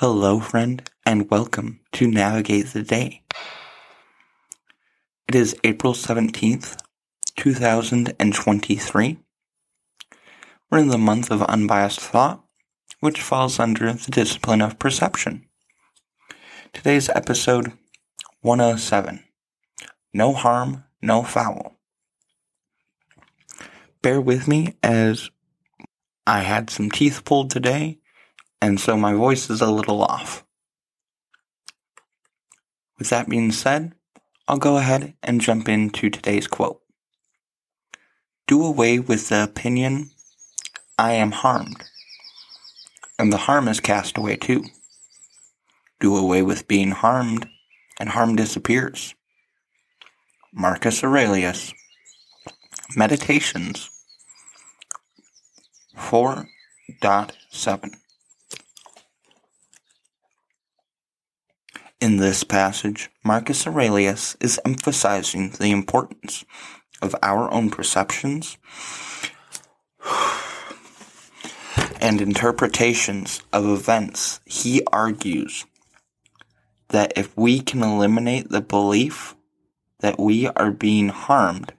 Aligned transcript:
Hello, 0.00 0.40
friend, 0.40 0.86
and 1.06 1.30
welcome 1.30 1.80
to 1.92 2.06
Navigate 2.06 2.66
the 2.74 2.82
Day. 2.82 3.22
It 5.26 5.34
is 5.34 5.56
April 5.64 5.94
17th, 5.94 6.76
2023. 7.36 9.18
We're 10.70 10.78
in 10.78 10.88
the 10.88 10.98
month 10.98 11.30
of 11.30 11.40
unbiased 11.44 11.98
thought, 11.98 12.44
which 13.00 13.22
falls 13.22 13.58
under 13.58 13.90
the 13.94 14.10
discipline 14.10 14.60
of 14.60 14.78
perception. 14.78 15.46
Today's 16.74 17.08
episode 17.08 17.72
107 18.42 19.24
No 20.12 20.34
Harm, 20.34 20.84
No 21.00 21.22
Foul. 21.22 21.78
Bear 24.02 24.20
with 24.20 24.46
me 24.46 24.74
as 24.82 25.30
I 26.26 26.40
had 26.40 26.68
some 26.68 26.90
teeth 26.90 27.24
pulled 27.24 27.50
today 27.50 28.00
and 28.60 28.80
so 28.80 28.96
my 28.96 29.12
voice 29.12 29.50
is 29.50 29.60
a 29.60 29.70
little 29.70 30.02
off. 30.02 30.44
With 32.98 33.10
that 33.10 33.28
being 33.28 33.52
said, 33.52 33.92
I'll 34.48 34.58
go 34.58 34.78
ahead 34.78 35.14
and 35.22 35.40
jump 35.40 35.68
into 35.68 36.08
today's 36.08 36.46
quote. 36.46 36.80
Do 38.46 38.64
away 38.64 38.98
with 38.98 39.28
the 39.28 39.42
opinion, 39.42 40.10
I 40.98 41.12
am 41.12 41.32
harmed, 41.32 41.82
and 43.18 43.32
the 43.32 43.38
harm 43.38 43.68
is 43.68 43.80
cast 43.80 44.16
away 44.16 44.36
too. 44.36 44.64
Do 46.00 46.16
away 46.16 46.42
with 46.42 46.68
being 46.68 46.92
harmed, 46.92 47.48
and 47.98 48.10
harm 48.10 48.36
disappears. 48.36 49.14
Marcus 50.52 51.02
Aurelius. 51.02 51.72
Meditations 52.94 53.90
4.7 55.96 57.94
In 61.98 62.18
this 62.18 62.44
passage, 62.44 63.08
Marcus 63.24 63.66
Aurelius 63.66 64.36
is 64.38 64.60
emphasizing 64.66 65.52
the 65.52 65.70
importance 65.70 66.44
of 67.00 67.16
our 67.22 67.50
own 67.50 67.70
perceptions 67.70 68.58
and 71.98 72.20
interpretations 72.20 73.42
of 73.50 73.64
events. 73.64 74.40
He 74.44 74.82
argues 74.92 75.64
that 76.88 77.14
if 77.16 77.34
we 77.34 77.60
can 77.60 77.82
eliminate 77.82 78.50
the 78.50 78.60
belief 78.60 79.34
that 80.00 80.20
we 80.20 80.48
are 80.48 80.70
being 80.70 81.08
harmed, 81.08 81.72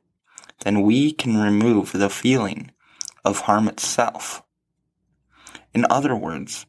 then 0.64 0.82
we 0.82 1.12
can 1.12 1.38
remove 1.38 1.92
the 1.92 2.10
feeling 2.10 2.72
of 3.24 3.42
harm 3.42 3.68
itself. 3.68 4.42
In 5.76 5.86
other 5.92 6.16
words, 6.16 6.66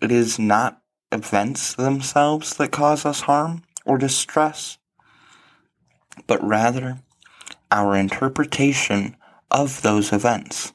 it 0.00 0.10
is 0.10 0.36
not 0.36 0.81
events 1.12 1.74
themselves 1.74 2.54
that 2.54 2.72
cause 2.72 3.04
us 3.04 3.22
harm 3.22 3.62
or 3.84 3.98
distress, 3.98 4.78
but 6.26 6.42
rather 6.42 6.98
our 7.70 7.96
interpretation 7.96 9.16
of 9.50 9.82
those 9.82 10.12
events. 10.12 10.72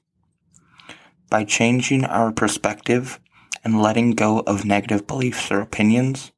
By 1.30 1.44
changing 1.44 2.06
our 2.06 2.31
perspective 2.31 3.20
and 3.64 3.81
letting 3.81 4.12
go 4.12 4.40
of 4.42 4.66
negative 4.66 5.08
beliefs 5.08 5.52
or 5.52 5.59
opinions, 5.59 6.31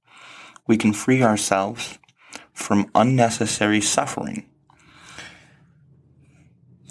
we 0.68 0.78
can 0.78 0.94
free 0.94 1.22
ourselves 1.22 2.00
from 2.54 2.90
unnecessary 2.96 3.82
suffering. 3.82 4.50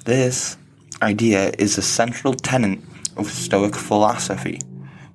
This 0.05 0.57
idea 1.03 1.53
is 1.59 1.77
a 1.77 1.83
central 1.83 2.35
tenet 2.35 2.81
of 3.17 3.31
Stoic 3.31 3.75
philosophy 3.75 4.61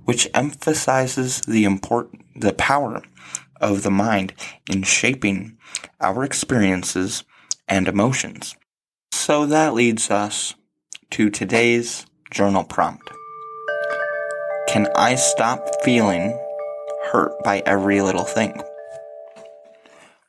which 0.06 0.30
emphasizes 0.34 1.41
the 1.41 1.64
important 1.66 2.25
the 2.36 2.53
power 2.53 3.02
of 3.62 3.84
the 3.84 3.91
mind 3.91 4.34
in 4.69 4.84
shaping 4.84 5.58
our 6.02 6.24
experiences 6.24 7.24
and 7.68 7.88
emotions. 7.88 8.56
So 9.12 9.46
that 9.46 9.74
leads 9.74 10.12
us 10.12 10.56
to 11.12 11.30
today's 11.30 12.06
journal 12.31 12.64
prompt. 12.64 13.09
Can 14.68 14.88
I 14.96 15.16
stop 15.16 15.84
feeling 15.84 16.38
hurt 17.12 17.31
by 17.44 17.62
every 17.66 18.02
little 18.02 18.25
thing? 18.25 18.62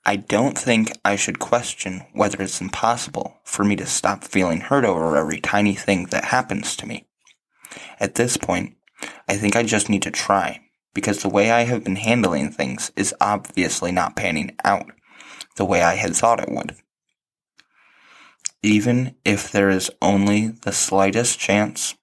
I 0.07 0.17
don't 0.17 0.57
think 0.57 0.93
I 1.03 1.17
should 1.17 1.39
question 1.39 2.05
whether 2.13 2.43
it's 2.43 2.61
impossible 2.61 3.39
for 3.43 3.65
me 3.65 3.75
to 3.77 3.87
stop 3.87 4.23
feeling 4.23 4.61
hurt 4.61 4.85
over 4.85 5.17
every 5.17 5.41
tiny 5.41 5.75
thing 5.75 6.07
that 6.07 6.27
happens 6.27 6.77
to 6.77 6.87
me. 6.87 7.07
At 7.99 8.17
this 8.17 8.37
point, 8.37 8.77
I 9.29 9.37
think 9.37 9.57
I 9.57 9.63
just 9.63 9.89
need 9.89 10.03
to 10.03 10.11
try, 10.11 10.61
because 10.93 11.23
the 11.23 11.29
way 11.29 11.51
I 11.51 11.65
have 11.65 11.85
been 11.85 11.97
handling 11.97 12.51
things 12.51 12.93
is 12.97 13.15
obviously 13.21 13.91
not 13.91 14.17
panning 14.17 14.57
out 14.65 14.91
the 15.57 15.65
way 15.65 15.83
I 15.83 15.95
had 15.95 16.15
thought 16.15 16.41
it 16.41 16.51
would. 16.51 16.77
Even 18.63 19.15
if 19.25 19.51
there 19.51 19.71
is 19.71 19.91
only 20.01 20.49
the 20.49 20.73
slightest 20.73 21.39
chance 21.39 21.95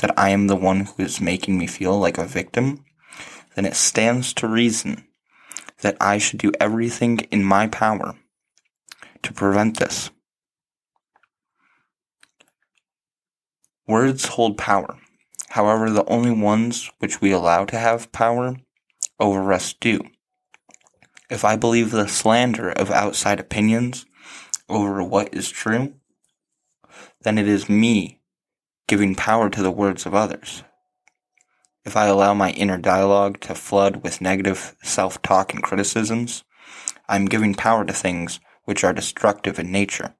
that 0.00 0.16
I 0.18 0.30
am 0.30 0.46
the 0.46 0.56
one 0.56 0.86
who 0.86 1.02
is 1.02 1.20
making 1.20 1.58
me 1.58 1.66
feel 1.66 1.98
like 1.98 2.18
a 2.18 2.24
victim, 2.24 2.84
then 3.54 3.64
it 3.64 3.76
stands 3.76 4.32
to 4.34 4.48
reason 4.48 5.06
that 5.82 5.96
I 6.00 6.18
should 6.18 6.38
do 6.38 6.52
everything 6.60 7.18
in 7.30 7.44
my 7.44 7.66
power 7.68 8.14
to 9.22 9.32
prevent 9.32 9.78
this. 9.78 10.10
Words 13.86 14.26
hold 14.26 14.56
power. 14.56 14.98
However, 15.54 15.88
the 15.88 16.04
only 16.06 16.32
ones 16.32 16.90
which 16.98 17.20
we 17.20 17.30
allow 17.30 17.64
to 17.66 17.78
have 17.78 18.10
power 18.10 18.56
over 19.20 19.52
us 19.52 19.72
do. 19.72 20.00
If 21.30 21.44
I 21.44 21.54
believe 21.54 21.92
the 21.92 22.08
slander 22.08 22.70
of 22.70 22.90
outside 22.90 23.38
opinions 23.38 24.04
over 24.68 25.00
what 25.04 25.32
is 25.32 25.48
true, 25.48 25.94
then 27.20 27.38
it 27.38 27.46
is 27.46 27.68
me 27.68 28.20
giving 28.88 29.14
power 29.14 29.48
to 29.48 29.62
the 29.62 29.70
words 29.70 30.06
of 30.06 30.12
others. 30.12 30.64
If 31.84 31.96
I 31.96 32.06
allow 32.06 32.34
my 32.34 32.50
inner 32.50 32.76
dialogue 32.76 33.38
to 33.42 33.54
flood 33.54 34.02
with 34.02 34.20
negative 34.20 34.74
self 34.82 35.22
talk 35.22 35.54
and 35.54 35.62
criticisms, 35.62 36.42
I 37.08 37.14
am 37.14 37.26
giving 37.26 37.54
power 37.54 37.84
to 37.84 37.92
things 37.92 38.40
which 38.64 38.82
are 38.82 38.92
destructive 38.92 39.60
in 39.60 39.70
nature. 39.70 40.16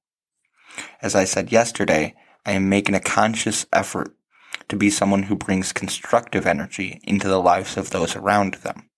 As 1.02 1.16
I 1.16 1.24
said 1.24 1.50
yesterday, 1.50 2.14
I 2.46 2.52
am 2.52 2.68
making 2.68 2.94
a 2.94 3.00
conscious 3.00 3.66
effort 3.72 4.14
to 4.68 4.76
be 4.76 4.90
someone 4.90 5.24
who 5.24 5.36
brings 5.36 5.72
constructive 5.72 6.46
energy 6.46 7.00
into 7.04 7.28
the 7.28 7.40
lives 7.40 7.76
of 7.76 7.90
those 7.90 8.16
around 8.16 8.54
them, 8.54 8.88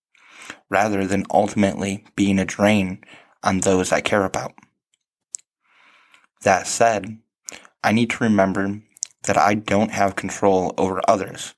rather 0.69 1.05
than 1.05 1.25
ultimately 1.31 2.05
being 2.15 2.39
a 2.39 2.45
drain 2.45 3.03
on 3.43 3.59
those 3.59 3.91
I 3.91 4.01
care 4.01 4.25
about. 4.25 4.53
That 6.43 6.67
said, 6.67 7.19
I 7.83 7.91
need 7.91 8.09
to 8.11 8.23
remember 8.23 8.81
that 9.23 9.37
I 9.37 9.55
don't 9.55 9.91
have 9.91 10.15
control 10.15 10.73
over 10.77 11.01
others, 11.07 11.53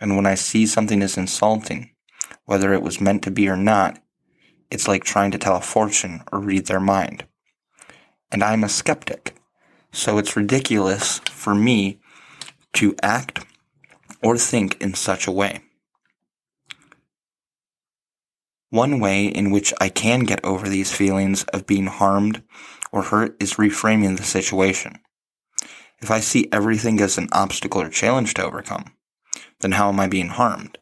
and 0.00 0.16
when 0.16 0.26
I 0.26 0.34
see 0.34 0.66
something 0.66 1.02
as 1.02 1.16
insulting, 1.16 1.90
whether 2.44 2.72
it 2.72 2.82
was 2.82 3.00
meant 3.00 3.22
to 3.24 3.30
be 3.30 3.48
or 3.48 3.56
not, 3.56 4.00
it's 4.70 4.88
like 4.88 5.04
trying 5.04 5.30
to 5.30 5.38
tell 5.38 5.56
a 5.56 5.60
fortune 5.60 6.22
or 6.32 6.40
read 6.40 6.66
their 6.66 6.80
mind. 6.80 7.24
And 8.32 8.42
I'm 8.42 8.64
a 8.64 8.68
skeptic, 8.68 9.34
so 9.92 10.18
it's 10.18 10.36
ridiculous 10.36 11.20
for 11.20 11.54
me 11.54 12.00
to 12.74 12.94
act 13.02 13.44
or 14.22 14.36
think 14.36 14.80
in 14.80 14.94
such 14.94 15.26
a 15.26 15.32
way. 15.32 15.60
One 18.70 18.98
way 18.98 19.26
in 19.26 19.50
which 19.50 19.72
I 19.80 19.88
can 19.88 20.20
get 20.20 20.44
over 20.44 20.68
these 20.68 20.92
feelings 20.92 21.44
of 21.44 21.66
being 21.66 21.86
harmed 21.86 22.42
or 22.90 23.02
hurt 23.02 23.40
is 23.40 23.54
reframing 23.54 24.16
the 24.16 24.24
situation. 24.24 24.98
If 26.00 26.10
I 26.10 26.20
see 26.20 26.48
everything 26.50 27.00
as 27.00 27.16
an 27.16 27.28
obstacle 27.32 27.82
or 27.82 27.88
challenge 27.88 28.34
to 28.34 28.44
overcome, 28.44 28.92
then 29.60 29.72
how 29.72 29.88
am 29.88 30.00
I 30.00 30.08
being 30.08 30.28
harmed? 30.28 30.78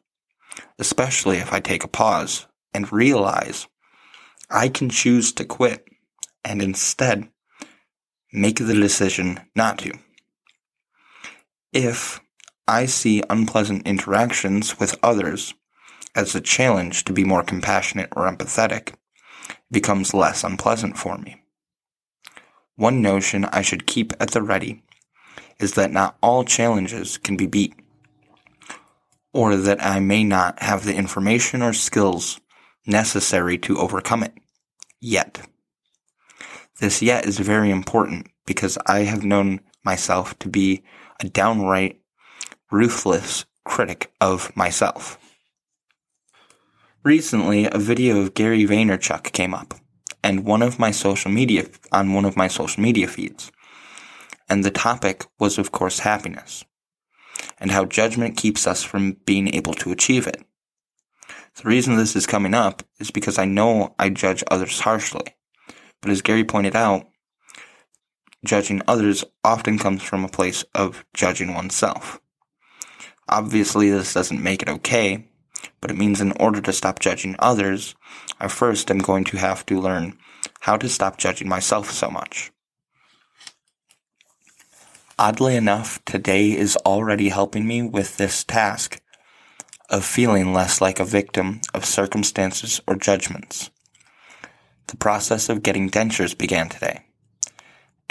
Especially 0.79 1.37
if 1.37 1.53
I 1.53 1.61
take 1.61 1.85
a 1.85 1.89
pause 1.89 2.47
and 2.73 2.93
realize 2.93 3.67
I 4.51 4.69
can 4.69 4.89
choose 4.89 5.33
to 5.33 5.45
quit 5.45 5.87
and 6.45 6.63
instead 6.63 7.29
make 8.33 8.57
the 8.57 8.75
decision 8.75 9.41
not 9.55 9.79
to. 9.79 9.93
If 11.73 12.21
I 12.69 12.85
see 12.85 13.23
unpleasant 13.31 13.87
interactions 13.87 14.79
with 14.79 14.99
others 15.03 15.55
as 16.15 16.35
a 16.35 16.41
challenge 16.41 17.05
to 17.05 17.13
be 17.15 17.25
more 17.25 17.43
compassionate 17.43 18.11
or 18.15 18.31
empathetic, 18.31 18.95
becomes 19.71 20.13
less 20.13 20.45
unpleasant 20.45 20.99
for 20.99 21.17
me. 21.17 21.43
One 22.77 23.01
notion 23.01 23.47
I 23.47 23.63
should 23.63 23.87
keep 23.87 24.13
at 24.21 24.33
the 24.33 24.43
ready 24.43 24.83
is 25.59 25.73
that 25.75 25.91
not 25.91 26.17
all 26.23 26.45
challenges 26.45 27.17
can 27.17 27.37
be 27.37 27.47
beat, 27.47 27.75
or 29.33 29.57
that 29.57 29.83
I 29.83 30.01
may 30.01 30.25
not 30.25 30.63
have 30.63 30.85
the 30.85 30.95
information 30.95 31.63
or 31.63 31.73
skills 31.73 32.39
necessary 32.87 33.57
to 33.59 33.79
overcome 33.79 34.23
it 34.23 34.35
yet. 35.01 35.47
This 36.81 37.01
yet 37.01 37.25
is 37.25 37.39
very 37.39 37.71
important 37.71 38.27
because 38.45 38.77
I 38.87 39.01
have 39.01 39.25
known 39.25 39.61
myself 39.85 40.39
to 40.41 40.49
be 40.49 40.83
a 41.23 41.29
downright 41.29 42.01
ruthless 42.71 43.45
critic 43.65 44.13
of 44.21 44.55
myself. 44.57 45.19
Recently, 47.05 47.67
a 47.67 47.79
video 47.79 48.21
of 48.21 48.35
Gary 48.35 48.65
Vaynerchuk 48.65 49.33
came 49.33 49.55
up, 49.55 49.75
and 50.23 50.45
one 50.45 50.63
of 50.63 50.79
my 50.79 50.91
social 50.91 51.31
media 51.31 51.67
on 51.91 52.13
one 52.13 52.25
of 52.25 52.37
my 52.37 52.49
social 52.49 52.83
media 52.83 53.09
feeds, 53.09 53.51
and 54.49 54.65
the 54.65 54.71
topic 54.71 55.27
was, 55.39 55.59
of 55.59 55.73
course, 55.73 56.01
happiness, 56.01 56.65
and 57.59 57.71
how 57.71 57.85
judgment 57.85 58.37
keeps 58.37 58.67
us 58.67 58.83
from 58.83 59.17
being 59.25 59.53
able 59.55 59.75
to 59.75 59.93
achieve 59.93 60.27
it. 60.27 60.45
The 61.57 61.69
reason 61.69 61.97
this 61.97 62.17
is 62.17 62.27
coming 62.27 62.55
up 62.55 62.83
is 62.99 63.11
because 63.11 63.39
I 63.39 63.45
know 63.45 63.95
I 63.99 64.09
judge 64.09 64.43
others 64.51 64.81
harshly, 64.81 65.37
but 66.01 66.11
as 66.11 66.23
Gary 66.23 66.45
pointed 66.45 66.75
out, 66.75 67.09
judging 68.45 68.83
others 68.87 69.25
often 69.45 69.79
comes 69.79 70.03
from 70.03 70.25
a 70.25 70.29
place 70.29 70.65
of 70.75 71.05
judging 71.15 71.55
oneself. 71.55 72.21
Obviously, 73.29 73.91
this 73.91 74.15
doesn't 74.15 74.43
make 74.43 74.63
it 74.63 74.69
okay, 74.69 75.29
but 75.81 75.91
it 75.91 75.97
means 75.97 76.21
in 76.21 76.33
order 76.33 76.61
to 76.61 76.73
stop 76.73 76.99
judging 76.99 77.37
others, 77.39 77.95
I 78.41 78.49
first 78.49 78.91
am 78.91 78.99
going 78.99 79.25
to 79.25 79.39
have 79.39 79.65
to 79.67 79.81
learn 79.81 80.19
how 80.61 80.77
to 80.77 80.89
stop 80.89 81.19
judging 81.19 81.49
myself 81.49 81.91
so 81.91 82.11
much. 82.11 82.51
Oddly 85.19 85.57
enough, 85.57 86.05
today 86.05 86.51
is 86.51 86.77
already 86.79 87.29
helping 87.29 87.67
me 87.67 87.83
with 87.83 88.17
this 88.17 88.43
task 88.43 89.01
of 89.89 90.05
feeling 90.05 90.53
less 90.53 90.81
like 90.81 90.99
a 90.99 91.05
victim 91.05 91.61
of 91.75 91.85
circumstances 91.85 92.81
or 92.89 92.97
judgments. 92.97 93.71
The 94.89 94.97
process 94.97 95.49
of 95.49 95.63
getting 95.63 95.91
dentures 95.91 96.37
began 96.37 96.69
today, 96.69 97.05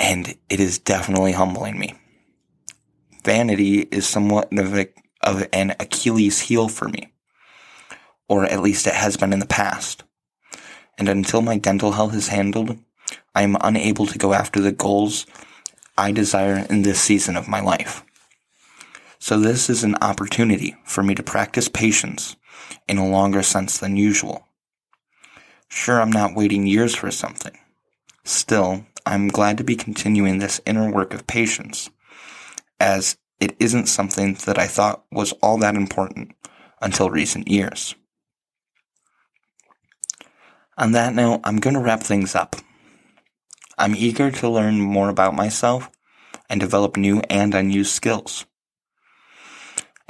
and 0.02 0.36
it 0.50 0.60
is 0.60 0.80
definitely 0.80 1.32
humbling 1.32 1.78
me. 1.78 1.94
Vanity 3.24 3.82
is 3.82 4.08
somewhat 4.08 4.52
of, 4.52 4.76
a, 4.76 4.88
of 5.22 5.48
an 5.54 5.76
Achilles 5.80 6.42
heel 6.42 6.68
for 6.68 6.88
me, 6.88 7.14
or 8.28 8.46
at 8.46 8.62
least 8.62 8.88
it 8.88 8.96
has 8.96 9.16
been 9.16 9.32
in 9.32 9.40
the 9.40 9.46
past. 9.46 10.04
And 10.98 11.08
until 11.08 11.44
my 11.44 11.60
dental 11.60 11.92
health 11.92 12.16
is 12.16 12.30
handled, 12.30 12.80
I 13.36 13.44
am 13.44 13.58
unable 13.62 14.08
to 14.08 14.18
go 14.18 14.34
after 14.34 14.60
the 14.60 14.72
goals 14.72 15.28
I 15.98 16.12
desire 16.12 16.66
in 16.68 16.82
this 16.82 17.00
season 17.00 17.38
of 17.38 17.48
my 17.48 17.62
life. 17.62 18.04
So 19.20 19.40
this 19.40 19.70
is 19.70 19.84
an 19.84 19.96
opportunity 20.02 20.76
for 20.84 21.04
me 21.04 21.14
to 21.14 21.22
practice 21.22 21.70
patience 21.70 22.36
in 22.88 22.98
a 22.98 23.08
longer 23.08 23.44
sense 23.44 23.78
than 23.78 23.98
usual. 23.98 24.48
Sure, 25.70 26.02
I'm 26.02 26.12
not 26.12 26.36
waiting 26.36 26.66
years 26.66 26.96
for 26.96 27.12
something. 27.12 27.56
Still, 28.24 28.86
I'm 29.06 29.28
glad 29.28 29.58
to 29.58 29.64
be 29.64 29.76
continuing 29.76 30.38
this 30.40 30.62
inner 30.66 30.92
work 30.92 31.14
of 31.14 31.28
patience, 31.28 31.90
as 32.80 33.18
it 33.40 33.56
isn't 33.60 33.88
something 33.88 34.36
that 34.46 34.60
I 34.60 34.68
thought 34.68 35.04
was 35.12 35.32
all 35.42 35.58
that 35.60 35.76
important 35.76 36.34
until 36.82 37.10
recent 37.10 37.48
years. 37.48 37.96
On 40.78 40.92
that 40.94 41.14
note, 41.14 41.42
I'm 41.44 41.58
going 41.58 41.74
to 41.74 41.80
wrap 41.80 42.02
things 42.02 42.36
up. 42.36 42.56
I'm 43.78 43.96
eager 43.96 44.32
to 44.32 44.50
learn 44.50 44.80
more 44.80 45.10
about 45.10 45.36
myself 45.36 45.90
and 46.50 46.60
develop 46.60 46.98
new 46.98 47.22
and 47.30 47.54
unused 47.54 47.92
skills 47.92 48.46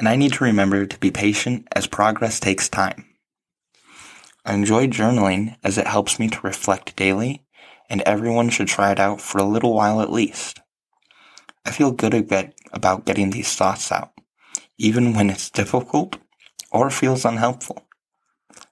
and 0.02 0.10
I 0.10 0.16
need 0.16 0.34
to 0.34 0.44
remember 0.44 0.88
to 0.88 0.98
be 0.98 1.12
patient 1.12 1.68
as 1.74 1.86
progress 1.86 2.40
takes 2.40 2.68
time. 2.68 3.06
I 4.44 4.56
enjoy 4.56 4.88
journaling 4.88 5.58
as 5.64 5.78
it 5.78 5.86
helps 5.86 6.18
me 6.18 6.28
to 6.28 6.42
reflect 6.42 6.96
daily, 6.96 7.44
and 7.92 8.02
everyone 8.04 8.50
should 8.50 8.70
try 8.70 8.90
it 8.94 9.00
out 9.02 9.20
for 9.20 9.38
a 9.38 9.44
little 9.44 9.74
while 9.74 10.00
at 10.00 10.12
least. 10.12 10.62
I 11.66 11.72
feel 11.72 11.92
good 11.92 12.14
about 12.72 13.06
getting 13.06 13.32
these 13.32 13.54
thoughts 13.54 13.92
out, 13.92 14.14
even 14.78 15.14
when 15.14 15.30
it's 15.30 15.50
difficult 15.50 16.16
or 16.72 16.90
feels 16.90 17.26
unhelpful. 17.26 17.86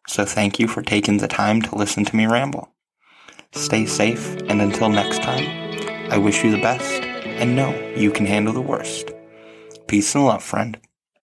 So 0.08 0.24
thank 0.24 0.58
you 0.58 0.70
for 0.70 0.82
taking 0.82 1.18
the 1.18 1.28
time 1.28 1.62
to 1.64 1.76
listen 1.76 2.06
to 2.06 2.16
me 2.16 2.28
ramble. 2.28 2.74
Stay 3.52 3.86
safe, 3.86 4.38
and 4.48 4.62
until 4.62 4.88
next 4.88 5.22
time, 5.22 5.46
I 6.10 6.18
wish 6.18 6.44
you 6.44 6.52
the 6.52 6.62
best, 6.62 7.04
and 7.04 7.58
know 7.58 7.78
you 7.98 8.12
can 8.12 8.26
handle 8.26 8.54
the 8.54 8.62
worst. 8.62 9.12
Peace 9.88 10.16
and 10.16 10.26
love, 10.26 10.44
friend. 10.44 10.80